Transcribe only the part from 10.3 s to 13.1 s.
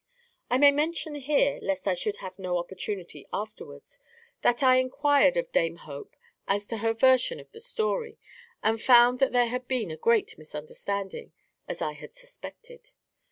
misunderstanding, as I had suspected.